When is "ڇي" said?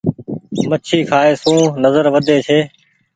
2.47-2.59